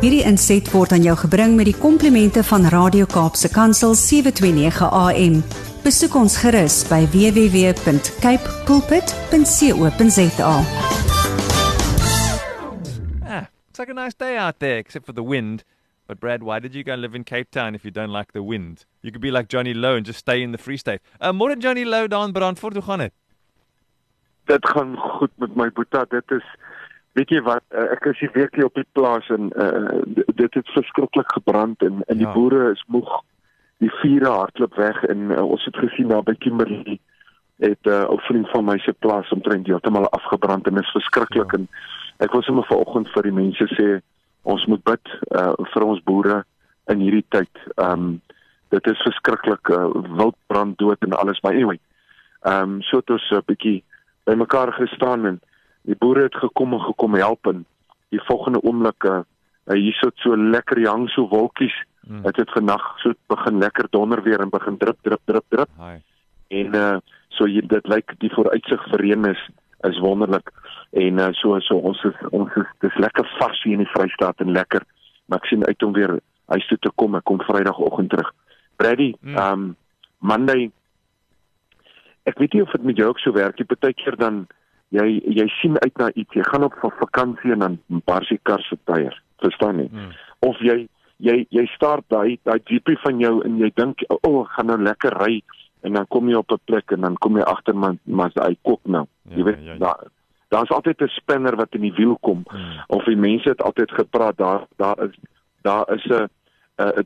Hierdie 0.00 0.22
inset 0.24 0.64
word 0.72 0.94
aan 0.96 1.02
jou 1.04 1.12
gebring 1.26 1.58
met 1.58 1.66
die 1.68 1.76
komplimente 1.76 2.40
van 2.48 2.62
Radio 2.72 3.04
Kaapse 3.04 3.50
Kansel 3.52 3.92
729 4.00 4.86
AM. 4.96 5.34
Besoek 5.84 6.14
ons 6.16 6.38
gerus 6.40 6.78
by 6.88 7.02
www.cape 7.12 8.54
pulpit.co.za. 8.64 10.54
Ah, 13.28 13.44
it's 13.68 13.76
like 13.76 13.92
a 13.92 13.94
nice 13.94 14.16
day 14.16 14.38
out 14.40 14.56
there, 14.64 14.78
except 14.78 15.04
for 15.04 15.12
the 15.12 15.22
wind. 15.22 15.64
But 16.08 16.18
Brad, 16.18 16.42
why 16.42 16.60
did 16.60 16.74
you 16.74 16.82
go 16.82 16.94
live 16.94 17.14
in 17.14 17.22
Cape 17.22 17.50
Town 17.50 17.74
if 17.74 17.84
you 17.84 17.90
don't 17.90 18.08
like 18.08 18.32
the 18.32 18.42
wind? 18.42 18.86
You 19.02 19.12
could 19.12 19.20
be 19.20 19.30
like 19.30 19.48
Johnny 19.52 19.74
Lowe 19.74 19.96
and 19.96 20.06
just 20.06 20.20
stay 20.20 20.40
in 20.42 20.52
the 20.52 20.58
Free 20.58 20.78
State. 20.78 21.02
Uh, 21.20 21.34
more 21.34 21.50
than 21.50 21.60
Johnny 21.60 21.84
Lowe 21.84 22.08
daan 22.08 22.32
Brandfort, 22.32 22.72
hoe 22.72 22.82
gaan 22.82 23.04
dit? 23.04 23.12
Dit 24.48 24.64
gaan 24.68 24.96
goed 24.96 25.30
met 25.36 25.54
my 25.56 25.68
boeta. 25.68 26.06
Dit 26.08 26.30
is 26.30 26.56
weet 27.12 27.30
jy 27.30 27.40
wat 27.42 27.62
uh, 27.74 27.90
ek 27.92 28.04
is 28.12 28.18
hier 28.18 28.32
weekie 28.34 28.64
op 28.64 28.74
die 28.74 28.86
plaas 28.92 29.28
en 29.28 29.50
uh, 29.56 30.02
dit 30.34 30.54
het 30.54 30.68
verskriklik 30.76 31.32
gebrand 31.32 31.82
en 31.82 32.02
en 32.06 32.16
die 32.18 32.26
Ja. 32.26 32.32
boere 32.32 32.70
is 32.72 32.84
moeg. 32.86 33.20
Die 33.78 33.90
vure 34.02 34.28
hardloop 34.28 34.74
weg 34.76 35.04
en 35.04 35.30
uh, 35.30 35.42
ons 35.42 35.64
het 35.64 35.76
gesien 35.76 36.08
daar 36.08 36.22
by 36.22 36.34
Kimberley 36.38 36.98
het 37.58 37.82
'n 37.84 37.88
uh, 37.90 38.04
ou 38.08 38.18
vriend 38.20 38.48
van 38.50 38.64
my 38.64 38.78
se 38.78 38.92
plaas 38.92 39.28
omtrent 39.30 39.66
heeltemal 39.66 40.08
afgebrand 40.10 40.66
en 40.66 40.74
dit 40.74 40.84
is 40.84 40.90
verskriklik 40.96 41.52
Ja. 41.52 41.58
en 41.58 41.68
ek 42.18 42.32
wil 42.32 42.42
sommer 42.42 42.64
vanoggend 42.64 43.08
vir 43.08 43.22
die 43.22 43.32
mense 43.32 43.66
sê 43.76 44.00
ons 44.42 44.66
moet 44.66 44.82
bid 44.84 45.06
uh, 45.36 45.52
vir 45.72 45.82
ons 45.84 46.02
boere 46.04 46.44
in 46.88 46.98
hierdie 47.00 47.24
tyd. 47.28 47.50
Ehm 47.76 47.92
um, 47.92 48.20
dit 48.70 48.86
is 48.86 49.02
verskriklik 49.02 49.68
uh, 49.68 49.90
wildbrand 50.16 50.78
dood 50.78 50.96
en 51.00 51.12
alles 51.12 51.40
maar 51.42 51.52
anyway. 51.52 51.78
Ehm 52.42 52.62
um, 52.62 52.82
so 52.82 52.96
het 52.96 53.10
ons 53.10 53.30
'n 53.30 53.42
bietjie 53.46 53.82
bymekaar 54.24 54.72
gestaan 54.72 55.26
en 55.26 55.40
die 55.88 55.96
boere 55.98 56.22
het 56.28 56.34
gekom 56.34 56.72
en 56.72 56.80
gekom 56.80 57.14
help 57.14 57.46
en 57.46 57.64
die 58.10 58.20
volgende 58.26 58.62
oomblik 58.62 59.04
uh, 59.04 59.20
hier 59.70 59.94
sit 60.00 60.16
so 60.24 60.36
lekker 60.36 60.80
jang 60.82 61.08
so 61.08 61.28
wolkies. 61.28 61.74
Mm. 62.08 62.22
Dit 62.22 62.36
het 62.36 62.50
vannag 62.50 62.82
so 63.02 63.12
begin 63.28 63.58
lekker 63.58 63.86
donder 63.90 64.22
weer 64.22 64.40
en 64.40 64.50
begin 64.50 64.76
drup 64.76 64.98
drup 65.02 65.20
drup 65.24 65.44
drup 65.48 65.68
Hi. 65.78 65.98
en 66.48 66.74
uh 66.74 66.98
so 67.30 67.46
jy 67.46 67.60
dit 67.70 67.86
lyk 67.88 68.16
die 68.18 68.28
vooruitsig 68.34 68.82
vir 68.90 69.00
reën 69.04 69.28
is 69.30 69.42
is 69.86 69.98
wonderlik 70.02 70.50
en 70.92 71.20
uh, 71.22 71.28
so 71.38 71.60
so 71.60 71.76
ons 71.78 72.00
is 72.04 72.16
ons 72.32 72.56
is 72.58 72.66
dis 72.82 72.96
lekker 72.98 73.28
vars 73.38 73.60
hier 73.62 73.78
in 73.78 73.84
die 73.84 73.92
Vrystaat 73.92 74.42
en 74.42 74.50
lekker 74.52 74.82
maar 75.28 75.38
ek 75.38 75.46
sien 75.46 75.62
uit 75.64 75.82
om 75.86 75.92
weer 75.94 76.16
huis 76.50 76.66
toe 76.66 76.78
te 76.82 76.90
kom 76.96 77.14
ek 77.14 77.24
kom 77.30 77.38
Vrydagoggend 77.46 78.10
terug 78.10 78.32
Brady 78.76 79.14
Mm. 79.22 79.36
um 79.36 79.76
Monday 80.18 80.70
ek 82.26 82.38
weet 82.38 82.52
nie 82.52 82.62
of 82.62 82.72
dit 82.74 82.82
met 82.82 82.96
jou 82.96 83.08
ook 83.08 83.22
so 83.22 83.32
werk 83.32 83.58
jy 83.60 83.64
partykeer 83.70 84.16
dan 84.16 84.46
jy 84.90 85.20
jy 85.38 85.46
sien 85.60 85.76
uit 85.84 85.98
na 85.98 86.10
iets 86.14 86.34
jy 86.34 86.42
gaan 86.42 86.64
op 86.64 86.74
van 86.80 86.90
vakansie 86.98 87.52
en 87.52 87.58
dan 87.58 87.78
bars 88.06 88.28
die 88.28 88.40
kar 88.42 88.60
se 88.62 88.76
tyre 88.84 89.14
verstaan 89.40 89.78
jy 89.78 89.88
Mm. 89.92 90.10
of 90.40 90.56
jy 90.60 90.88
jy 91.18 91.46
jy 91.50 91.66
start 91.74 92.04
daai 92.08 92.38
daai 92.44 92.60
jeepie 92.64 92.98
van 93.02 93.18
jou 93.20 93.40
en 93.44 93.58
jy 93.58 93.70
dink 93.74 94.02
o 94.08 94.18
oh, 94.22 94.46
gaan 94.48 94.66
nou 94.66 94.78
lekker 94.82 95.12
ry 95.22 95.42
en 95.82 95.92
dan 95.92 96.06
kom 96.08 96.28
jy 96.28 96.34
op 96.36 96.50
'n 96.52 96.58
plek 96.64 96.92
en 96.92 97.00
dan 97.00 97.14
kom 97.16 97.36
jy 97.36 97.42
agter 97.42 97.74
maar 97.74 97.94
maar 98.04 98.30
hy 98.34 98.56
kok 98.62 98.80
nou 98.84 99.06
Ja, 99.30 99.36
jy 99.36 99.42
weet 99.44 99.58
ja, 99.64 99.72
ja. 99.72 99.78
daar 99.78 100.06
daar's 100.50 100.70
altyd 100.70 101.00
'n 101.02 101.08
spinner 101.08 101.56
wat 101.56 101.74
in 101.74 101.80
die 101.82 101.92
wiel 101.96 102.16
kom 102.20 102.44
Mm. 102.52 102.80
of 102.88 103.04
die 103.04 103.16
mense 103.16 103.48
het 103.48 103.62
altyd 103.62 103.90
gepraat 103.90 104.36
daar 104.36 104.66
daar 104.76 104.98
is 105.04 105.14
daar 105.62 105.84
is 105.94 106.04
'n 106.06 106.28
'n 106.78 107.04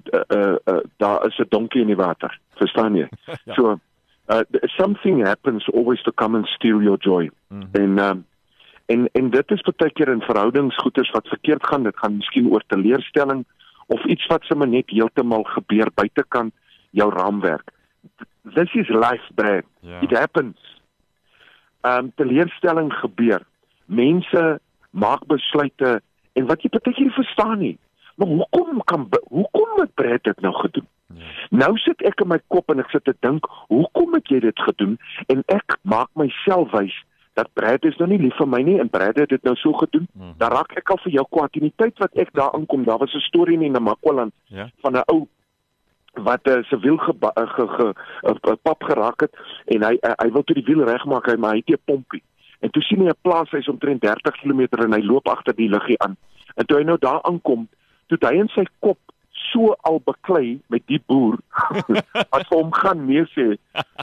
'n 0.68 0.82
daar 0.96 1.26
is 1.26 1.38
'n 1.38 1.46
donkie 1.48 1.80
in 1.80 1.86
die 1.88 1.96
water 1.96 2.38
verstaan 2.56 2.94
jy 2.96 3.08
Ja. 3.46 3.54
so 3.54 3.78
uh, 4.28 4.42
something 4.76 5.24
happens 5.26 5.64
always 5.72 6.02
to 6.02 6.12
come 6.12 6.34
and 6.34 6.46
steal 6.46 6.82
your 6.82 6.98
joy. 6.98 7.30
Mm. 7.48 7.68
en 7.72 7.98
um, 7.98 8.26
en 8.86 9.08
en 9.12 9.30
dit 9.30 9.50
is 9.50 9.62
baie 9.76 9.92
keer 9.92 10.08
in 10.08 10.20
verhoudingsgoeders 10.20 11.10
wat 11.10 11.28
verkeerd 11.28 11.66
gaan. 11.66 11.82
Dit 11.82 11.98
gaan 11.98 12.16
miskien 12.16 12.50
oor 12.52 12.64
teleurstelling 12.66 13.44
of 13.86 14.04
iets 14.04 14.26
wat 14.26 14.44
sommer 14.44 14.68
net 14.68 14.90
heeltemal 14.90 15.44
gebeur 15.44 15.90
buitekant 15.94 16.52
jou 16.90 17.10
raamwerk. 17.12 17.70
This 18.54 18.72
is 18.74 18.88
life 18.88 19.28
Brad 19.34 19.64
Ja. 19.80 20.00
it 20.00 20.10
happens. 20.10 20.80
Um 21.82 22.12
teleurstelling 22.16 22.92
gebeur. 22.92 23.42
Mense 23.86 24.60
maak 24.90 25.24
besluite 25.26 26.00
en 26.32 26.46
wat 26.46 26.62
jy 26.62 26.68
baie 26.72 26.94
keer 26.96 27.12
verstaan 27.12 27.58
nie. 27.58 27.78
Maar 28.16 28.28
hoekom 28.28 28.82
kan 28.84 29.08
hoekom 29.28 29.80
het 29.80 29.94
Brad 29.94 30.24
dit 30.24 30.40
nou 30.40 30.54
gedoen 30.54 30.88
Ja. 31.06 31.24
Nou 31.50 31.76
sit 31.78 32.00
ek 32.02 32.20
in 32.20 32.28
my 32.28 32.38
kop 32.48 32.70
en 32.70 32.78
ek 32.78 32.90
sit 32.90 33.04
te 33.04 33.14
dink, 33.20 33.46
hoekom 33.68 34.14
het 34.14 34.28
jy 34.28 34.40
dit 34.40 34.58
gedoen? 34.58 34.98
En 35.28 35.42
ek 35.46 35.76
maak 35.82 36.08
myself 36.14 36.70
wys 36.72 36.94
dat 37.34 37.48
Brad 37.52 37.84
is 37.84 37.96
nou 37.98 38.08
nie 38.08 38.18
lief 38.18 38.36
vir 38.38 38.46
my 38.46 38.62
nie 38.62 38.78
en 38.80 38.88
Brad 38.88 39.16
het 39.16 39.28
dit 39.28 39.42
nou 39.42 39.54
so 39.56 39.72
gedoen. 39.72 40.08
Mhm. 40.14 40.32
Dan 40.38 40.50
raak 40.52 40.72
ek 40.76 40.90
al 40.90 40.98
vir 41.02 41.12
jou 41.12 41.24
kwaad 41.30 41.56
in 41.56 41.60
die 41.68 41.72
tyd 41.76 41.98
wat 41.98 42.14
ek 42.16 42.32
daar 42.32 42.52
aankom. 42.54 42.84
Daar 42.84 42.98
was 42.98 43.14
'n 43.14 43.20
storie 43.20 43.60
in 43.60 43.72
Namakwaland 43.72 44.32
Ja. 44.46 44.70
van 44.80 44.92
'n 44.96 45.02
ou 45.12 45.26
wat 46.14 46.46
'n 46.46 46.50
uh, 46.50 46.64
siviel 46.64 46.96
geba- 46.96 47.32
uh, 47.36 47.48
ge, 47.54 47.66
ge, 47.68 47.94
uh, 48.22 48.34
uh, 48.48 48.54
pap 48.62 48.82
geraak 48.82 49.20
het 49.20 49.34
en 49.66 49.82
hy 49.82 49.98
uh, 50.02 50.12
hy 50.22 50.30
wil 50.30 50.42
toe 50.44 50.54
die 50.54 50.64
wiel 50.64 50.84
regmaak, 50.84 51.26
hy 51.26 51.36
maar 51.36 51.50
hy 51.52 51.62
het 51.66 51.68
'n 51.70 51.82
pompie. 51.84 52.22
En 52.60 52.70
toe 52.70 52.82
sien 52.82 53.00
hy 53.00 53.08
'n 53.08 53.18
plaas 53.22 53.50
hy's 53.50 53.68
omtrent 53.68 54.00
30 54.00 54.32
km 54.40 54.60
en 54.82 54.92
hy 54.92 55.02
loop 55.02 55.28
agter 55.28 55.54
die 55.54 55.68
liggie 55.68 55.98
aan. 56.02 56.16
En 56.54 56.66
toe 56.66 56.78
hy 56.78 56.84
nou 56.84 56.98
daar 56.98 57.22
aankom, 57.22 57.68
toe 58.06 58.18
hy 58.20 58.34
in 58.38 58.48
sy 58.48 58.64
kop 58.78 58.98
so 59.54 59.76
al 59.90 60.02
beklei 60.10 60.58
met 60.74 60.84
die 60.90 61.00
boer 61.06 61.38
as 62.36 62.50
hom 62.50 62.74
gaan 62.82 63.06
nee 63.06 63.24
sê 63.36 63.54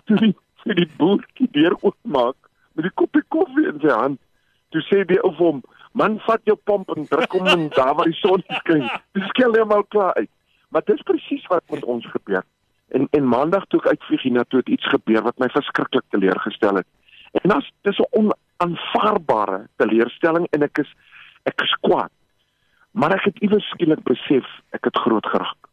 toe 0.08 0.18
die 0.24 0.34
toe 0.64 0.78
die 0.82 0.90
boer 0.98 1.28
die 1.42 1.52
deur 1.60 1.78
oopmaak 1.82 2.38
met 2.74 2.88
die 2.88 2.96
koppie 3.04 3.26
koffie 3.36 3.68
in 3.74 3.84
sy 3.84 3.94
hand 4.02 4.22
toe 4.72 4.84
sê 4.88 5.04
die 5.08 5.20
ou 5.22 5.36
vir 5.36 5.48
hom 5.52 5.64
man 5.92 6.20
vat 6.26 6.42
jou 6.48 6.56
pomp 6.70 6.92
en 6.96 7.08
druk 7.12 7.36
hom 7.36 7.50
in 7.52 7.68
daar 7.76 7.96
waar 8.00 8.10
die 8.10 8.20
son 8.20 8.44
skyn 8.62 8.88
dis 9.18 9.28
skel 9.34 9.58
hom 9.60 9.74
al 9.76 9.84
klaar 9.96 10.16
uit. 10.20 10.32
Maar 10.72 10.86
dis 10.88 11.04
presies 11.08 11.48
wat 11.52 11.64
met 11.72 11.84
ons 11.84 12.06
gebeur. 12.14 12.46
En 12.96 13.08
en 13.12 13.28
maandag 13.28 13.66
toe 13.68 13.82
ek 13.82 13.90
uitvlieg 13.96 14.24
hiernatoe 14.28 14.62
het 14.64 14.72
iets 14.78 14.88
gebeur 14.94 15.26
wat 15.28 15.40
my 15.44 15.50
verskriklik 15.52 16.08
teleurgestel 16.16 16.80
het. 16.80 16.88
En 17.42 17.56
dis 17.56 17.72
dis 17.88 18.00
'n 18.00 18.10
onaanvaarbare 18.22 19.68
teleurstelling 19.84 20.48
en 20.52 20.64
ek 20.64 20.84
is 20.86 20.92
ek 21.44 21.62
is 21.62 21.76
kwaad 21.82 22.12
maar 22.91 23.16
ek 23.16 23.29
het 23.29 23.40
iewers 23.46 23.68
skielik 23.74 24.03
besef 24.07 24.47
ek 24.75 24.90
het 24.90 24.97
groot 25.03 25.25
geraak. 25.25 25.69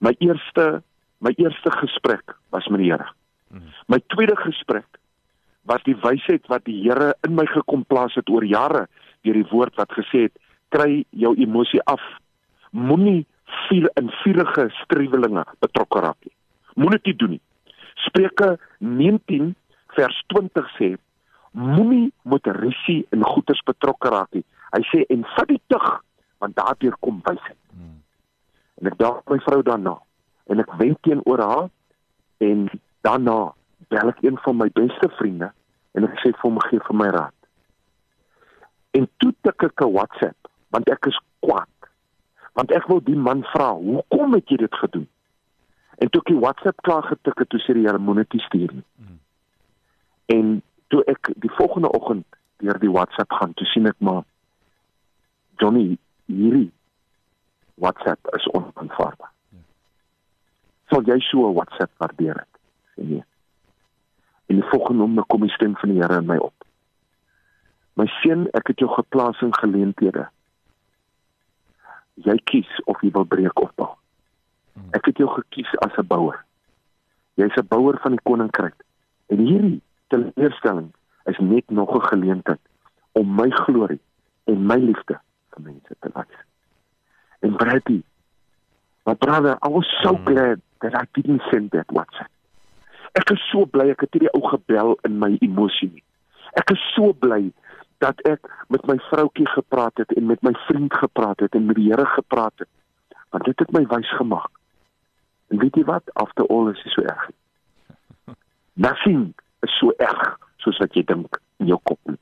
My 0.00 0.14
eerste 0.18 0.82
my 1.20 1.34
eerste 1.36 1.70
gesprek 1.76 2.36
was 2.48 2.68
met 2.68 2.80
die 2.80 2.92
Here. 2.92 3.08
Mhm. 3.50 3.72
my 3.86 4.00
tweede 4.06 4.36
gesprek 4.36 4.98
was 5.62 5.82
die 5.82 5.96
wysheid 5.96 6.46
wat 6.46 6.64
die 6.64 6.82
Here 6.82 7.14
in 7.26 7.34
my 7.34 7.46
gekom 7.46 7.84
plaas 7.84 8.14
het 8.14 8.28
oor 8.30 8.44
jare 8.44 8.86
deur 9.22 9.34
die 9.34 9.50
woord 9.50 9.76
wat 9.76 9.92
gesê 9.92 10.28
het 10.28 10.38
kry 10.68 11.04
jou 11.10 11.34
emosie 11.36 11.82
af. 11.84 12.00
Moenie 12.70 13.26
vuur 13.68 13.90
in 14.00 14.10
vurige 14.22 14.70
struwelinge 14.82 15.44
betrokke 15.58 16.00
raak 16.00 16.16
nie. 16.24 16.34
Moenie 16.74 17.00
dit 17.02 17.18
doen 17.18 17.30
nie. 17.36 17.42
Spreuke 18.06 18.56
19 18.78 19.54
vers 19.96 20.22
20 20.26 20.70
sê 20.78 20.94
moenie 21.50 22.12
met 22.22 22.46
risie 22.46 23.02
in 23.10 23.24
goederes 23.26 23.62
betrokke 23.66 24.08
raak 24.08 24.30
nie. 24.38 24.44
Hy 24.70 24.82
sê 24.92 25.02
en 25.10 25.26
vat 25.34 25.50
die 25.50 25.60
tug 25.66 25.88
want 26.40 26.56
daardeur 26.56 26.96
kom 27.00 27.20
wysheid 27.24 27.56
Mm. 27.70 28.00
en 28.80 28.86
ek 28.90 28.96
daag 28.98 29.20
my 29.30 29.38
vrou 29.46 29.62
daarna 29.62 29.92
en 30.50 30.60
ek 30.60 30.72
wenk 30.80 30.98
teenoor 31.06 31.40
haar 31.40 31.68
en 32.42 32.64
daarna 33.06 33.52
bel 33.92 34.08
ek 34.10 34.22
een 34.22 34.38
van 34.44 34.56
my 34.56 34.68
beste 34.74 35.08
vriende 35.18 35.52
en 35.94 36.04
ek 36.08 36.18
sê 36.22 36.32
vir 36.32 36.42
hom 36.48 36.58
gee 36.66 36.80
vir 36.88 36.96
my 36.96 37.08
raad. 37.14 37.34
En 38.90 39.06
toe 39.22 39.32
tik 39.42 39.62
ek 39.62 39.80
'n 39.86 39.92
WhatsApp 39.92 40.48
want 40.70 40.90
ek 40.90 41.06
is 41.06 41.20
kwaad. 41.40 41.68
Want 42.54 42.72
ek 42.72 42.86
wil 42.88 43.00
die 43.04 43.16
man 43.16 43.42
vra 43.52 43.72
hoekom 43.74 44.34
het 44.34 44.48
jy 44.48 44.56
dit 44.56 44.74
gedoen? 44.74 45.08
En 45.98 46.08
toe 46.10 46.20
ek 46.20 46.26
die 46.32 46.40
WhatsApp 46.40 46.82
klaar 46.82 47.02
getik 47.02 47.38
het 47.38 47.48
toe 47.48 47.60
sê 47.60 47.74
die 47.74 47.86
Here 47.86 47.98
moenie 47.98 48.24
dit 48.28 48.40
stuur 48.40 48.72
nie. 48.72 48.84
Mhm. 48.96 49.16
en 50.26 50.62
toe 50.88 51.04
ek 51.06 51.30
die 51.36 51.50
volgende 51.50 51.90
oggend 51.92 52.26
deur 52.58 52.78
die 52.78 52.90
WhatsApp 52.90 53.32
gaan 53.32 53.54
toe 53.54 53.66
sien 53.66 53.86
ek 53.86 53.96
maar 53.98 54.22
Johnny 55.58 55.98
hierdie 56.30 56.70
WhatsApp 57.80 58.34
is 58.36 58.46
onaanvaarbaar. 58.52 59.32
Sal 60.90 61.06
jy 61.06 61.18
so 61.24 61.48
'n 61.48 61.54
WhatsApp 61.54 61.92
waardeer 61.96 62.36
het? 62.42 62.52
Sê 62.94 63.02
nee. 63.02 63.24
En 64.46 64.56
die 64.58 64.68
volgende 64.70 65.02
oomblik 65.02 65.28
kom 65.28 65.40
die 65.40 65.54
stem 65.54 65.76
van 65.76 65.88
die 65.88 66.00
Here 66.00 66.18
in 66.18 66.26
my 66.26 66.36
op. 66.36 66.54
My 67.94 68.06
seun, 68.06 68.48
ek 68.52 68.66
het 68.66 68.78
jou 68.78 68.90
geplaas 68.90 69.40
in 69.40 69.54
geleenthede. 69.54 70.28
Jy 72.14 72.36
kies 72.44 72.82
of 72.84 73.00
jy 73.00 73.10
wil 73.10 73.24
breek 73.24 73.60
of 73.60 73.74
bou. 73.74 73.94
Ek 74.90 75.04
het 75.04 75.16
jou 75.16 75.28
gekies 75.28 75.76
as 75.78 75.96
'n 75.96 76.06
bouer. 76.06 76.44
Jy's 77.34 77.56
'n 77.56 77.68
bouer 77.68 77.98
van 78.02 78.10
die 78.10 78.22
koninkryk. 78.22 78.74
En 79.26 79.38
hierdie 79.38 79.82
teleurstelling 80.08 80.92
is 81.24 81.38
net 81.38 81.70
nog 81.70 81.94
'n 81.94 82.06
geleentheid 82.06 82.60
om 83.12 83.34
my 83.34 83.50
glorie 83.50 84.00
en 84.44 84.66
my 84.66 84.76
liefde 84.76 85.20
mense 85.62 85.96
te 86.00 86.10
wys. 86.14 86.36
En 87.40 87.56
Brady, 87.56 88.02
my 89.06 89.14
brother, 89.14 89.56
I 89.62 89.68
was 89.68 89.86
so 90.02 90.12
Mm. 90.16 90.24
glad 90.24 90.60
that 90.80 90.94
I 90.94 91.06
didn't 91.12 91.42
send 91.50 91.70
that 91.70 91.86
WhatsApp. 91.92 92.30
Ek 93.14 93.30
is 93.30 93.40
so 93.50 93.66
bly 93.66 93.90
ek 93.90 94.00
het 94.00 94.12
hierdie 94.14 94.32
ou 94.34 94.42
gebel 94.48 94.98
in 95.04 95.18
my 95.18 95.36
emosie. 95.40 96.02
Ek 96.56 96.70
is 96.70 96.82
so 96.94 97.12
bly 97.12 97.52
dat 97.98 98.20
ek 98.28 98.46
met 98.68 98.86
my 98.86 98.96
vroutjie 99.10 99.48
gepraat 99.48 99.96
het 99.98 100.12
en 100.16 100.26
met 100.26 100.42
my 100.42 100.52
vriend 100.68 100.94
gepraat 100.94 101.40
het 101.40 101.54
en 101.54 101.66
met 101.66 101.76
die 101.76 101.90
Here 101.90 102.06
gepraat 102.06 102.54
het. 102.56 102.68
Want 103.30 103.44
dit 103.44 103.58
het 103.58 103.72
my 103.72 103.86
wys 103.86 104.16
gemaak. 104.16 104.50
En 105.50 105.58
weet 105.58 105.74
jy 105.74 105.84
wat? 105.84 106.02
After 106.14 106.46
all 106.46 106.70
is 106.70 106.82
dit 106.82 106.92
so 106.92 107.02
erg. 107.02 107.30
Nothing 108.86 109.34
is 109.62 109.78
so 109.78 109.92
erg 109.98 110.38
soos 110.62 110.78
wat 110.78 110.94
jy 110.94 111.02
dink 111.04 111.40
in 111.58 111.66
jou 111.66 111.80
kop. 111.82 111.98
Nie. 112.04 112.18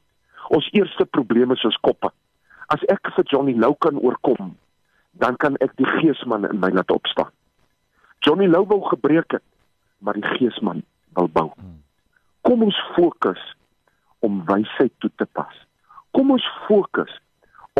Ons 0.48 0.68
eerste 0.72 1.04
probleem 1.04 1.52
is 1.52 1.64
ons 1.64 1.76
koppe. 1.84 2.10
As 2.68 2.82
ek 2.92 3.08
vir 3.16 3.24
Johnny 3.24 3.54
Lou 3.56 3.74
kan 3.80 3.96
oorkom, 3.96 4.56
dan 5.16 5.36
kan 5.40 5.56
ek 5.64 5.72
die 5.80 5.88
geesman 5.98 6.44
in 6.48 6.60
my 6.60 6.68
laat 6.70 6.92
opstaan. 6.92 7.32
Johnny 8.20 8.46
Lou 8.46 8.64
wou 8.68 8.82
gebreek 8.90 9.38
het, 9.38 9.44
maar 10.04 10.18
die 10.18 10.26
geesman 10.36 10.82
wil 11.16 11.30
bou. 11.32 11.48
Kom 12.44 12.62
ons 12.62 12.78
fokus 12.96 13.40
om 14.20 14.42
wysheid 14.48 14.92
toe 14.98 15.10
te 15.16 15.26
pas. 15.32 15.54
Kom 16.12 16.30
ons 16.34 16.44
fokus 16.66 17.12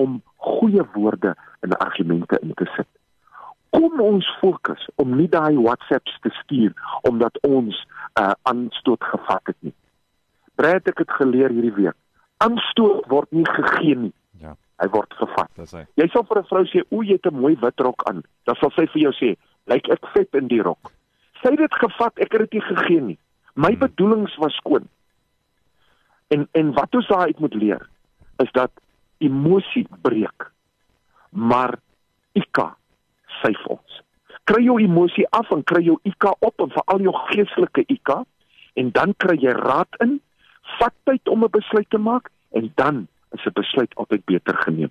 om 0.00 0.22
goeie 0.36 0.84
woorde 0.94 1.34
in 1.66 1.76
argumente 1.76 2.38
in 2.42 2.54
te 2.54 2.66
sit. 2.76 2.88
Kom 3.74 4.00
ons 4.00 4.26
fokus 4.40 4.86
om 4.96 5.16
nie 5.18 5.28
daai 5.28 5.58
WhatsApps 5.58 6.16
te 6.24 6.32
stuur 6.40 6.72
omdat 7.08 7.36
ons 7.44 7.76
'n 7.76 8.22
uh, 8.22 8.32
aanstoot 8.42 9.04
gevat 9.04 9.44
het 9.44 9.56
nie. 9.60 9.74
Brad 10.54 10.88
ek 10.88 10.98
het 10.98 11.10
geleer 11.10 11.50
hierdie 11.50 11.74
week. 11.74 11.98
Aanstoot 12.36 13.06
word 13.06 13.30
nie 13.30 13.46
gegee 13.46 13.94
nie. 13.94 14.14
Hy 14.80 14.88
word 14.88 15.12
gevat. 15.18 15.50
Dis 15.56 15.72
hy. 15.72 15.86
Jy 15.96 16.08
sal 16.08 16.24
vir 16.24 16.38
'n 16.38 16.44
vrou 16.44 16.64
sê, 16.64 16.82
"O, 16.90 17.02
jy 17.02 17.12
het 17.12 17.26
'n 17.26 17.40
mooi 17.40 17.56
wit 17.56 17.80
rok 17.80 18.02
aan." 18.08 18.22
Dan 18.44 18.56
sal 18.56 18.70
sy 18.70 18.86
vir 18.86 19.02
jou 19.02 19.12
sê, 19.12 19.36
"Lyk 19.66 19.88
ek 19.88 20.06
vet 20.14 20.34
in 20.34 20.48
die 20.48 20.62
rok." 20.62 20.92
Sy 21.42 21.50
het 21.50 21.58
dit 21.58 21.74
gevat, 21.74 22.18
ek 22.18 22.32
het 22.32 22.40
dit 22.40 22.52
nie 22.52 22.60
gegee 22.60 23.00
nie. 23.00 23.18
My 23.54 23.70
Hmm. 23.70 23.78
bedoelings 23.78 24.36
was 24.36 24.54
skoon. 24.54 24.88
En 26.28 26.48
en 26.52 26.72
wat 26.72 26.94
ons 26.94 27.06
daaruit 27.08 27.38
moet 27.38 27.54
leer 27.54 27.88
is 28.38 28.52
dat 28.52 28.70
emosie 29.18 29.86
breek. 30.02 30.50
Maar 31.30 31.78
IKA 32.32 32.76
syf 33.42 33.66
ons. 33.66 34.02
Kry 34.44 34.62
jou 34.64 34.78
emosie 34.80 35.26
af 35.30 35.50
en 35.50 35.64
kry 35.64 35.82
jou 35.82 35.98
IKA 36.02 36.34
op 36.38 36.60
en 36.60 36.70
veral 36.70 37.00
jou 37.00 37.14
geestelike 37.14 37.84
IKA 37.86 38.24
en 38.74 38.90
dan 38.90 39.14
kry 39.16 39.36
jy 39.36 39.52
raad 39.52 39.88
in, 40.00 40.20
vat 40.78 40.94
tyd 41.04 41.28
om 41.28 41.44
'n 41.44 41.50
besluit 41.50 41.90
te 41.90 41.98
maak 41.98 42.30
en 42.52 42.72
dan 42.74 43.08
is 43.32 43.44
'n 43.46 43.52
besluit 43.52 43.94
altyd 43.94 44.24
beter 44.24 44.56
geneem. 44.56 44.90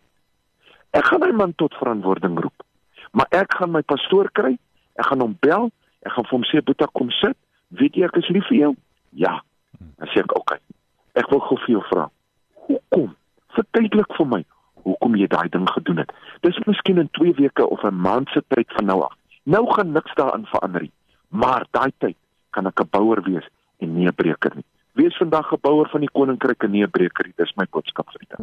Ek 0.92 1.06
gaan 1.06 1.20
my 1.20 1.32
man 1.32 1.56
tot 1.56 1.74
verantwoording 1.74 2.40
roep. 2.40 2.64
Maar 3.12 3.28
ek 3.30 3.54
gaan 3.54 3.72
my 3.72 3.82
pastoor 3.82 4.32
kry, 4.32 4.58
ek 4.96 5.06
gaan 5.06 5.20
hom 5.20 5.38
bel, 5.40 5.72
ek 6.02 6.12
gaan 6.12 6.26
vir 6.26 6.38
hom 6.38 6.44
sê 6.44 6.64
Boeta 6.64 6.88
kom 6.92 7.10
sit, 7.12 7.38
weet 7.68 7.96
jy 7.96 8.04
ek 8.04 8.16
is 8.16 8.30
lief 8.30 8.48
vir 8.48 8.58
jou? 8.58 8.76
Ja. 9.10 9.42
Dan 9.80 10.08
sê 10.08 10.20
ek 10.20 10.32
oké. 10.32 10.40
Okay. 10.40 10.60
Ek 11.14 11.30
wil 11.30 11.40
gou 11.40 11.58
vir 11.58 11.74
jou 11.76 11.84
vra. 11.90 12.10
Hoekom? 12.68 13.16
Verduidelik 13.56 14.16
vir 14.18 14.28
my 14.28 14.44
hoekom 14.88 15.18
jy 15.20 15.28
daai 15.28 15.50
ding 15.50 15.68
gedoen 15.70 15.98
het. 16.04 16.14
Dis 16.46 16.58
miskien 16.66 17.02
in 17.02 17.10
2 17.20 17.34
weke 17.42 17.68
of 17.68 17.84
'n 17.84 18.02
maand 18.08 18.30
se 18.30 18.42
tyd 18.48 18.68
van 18.78 18.86
nou 18.86 19.02
af. 19.04 19.14
Nou 19.44 19.66
gaan 19.74 19.92
niks 19.92 20.14
daarin 20.16 20.46
verander 20.46 20.82
nie. 20.82 20.92
Maar 21.30 21.66
daai 21.72 21.92
tyd 21.98 22.18
kan 22.52 22.68
ek 22.68 22.80
'n 22.82 22.90
bouer 22.90 23.22
wees 23.24 23.48
en 23.80 23.94
nie 23.96 24.08
'n 24.08 24.16
breker 24.16 24.56
nie. 24.56 24.66
Wees 25.08 25.18
vandag 25.18 25.52
'n 25.52 25.58
bouer 25.62 25.90
van 25.90 26.00
die 26.00 26.10
koninkryk 26.12 26.64
en 26.64 26.72
nie 26.72 26.84
'n 26.84 26.90
breker 26.90 27.26
nie. 27.26 27.34
Dis 27.36 27.54
my 27.56 27.66
boodskap 27.72 28.08
vir 28.12 28.22
dag. 28.28 28.40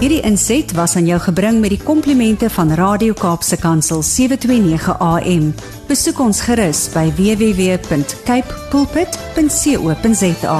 Hierdie 0.00 0.20
inset 0.20 0.72
was 0.72 0.96
aan 0.96 1.06
jou 1.06 1.20
gebring 1.20 1.60
met 1.60 1.70
die 1.70 1.82
komplimente 1.82 2.50
van 2.50 2.72
Radio 2.74 3.12
Kaapse 3.12 3.56
Kansel 3.56 4.02
729 4.02 4.98
AM. 4.98 5.54
Besoek 5.88 6.18
ons 6.20 6.40
gerus 6.40 6.92
by 6.92 7.12
www.cape 7.16 8.52
pulpit.co.za. 8.70 10.58